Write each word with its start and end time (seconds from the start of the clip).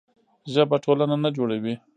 ژبه 0.53 0.77
ټولنه 0.85 1.15
نه 1.23 1.29
جوړوي. 1.37 1.75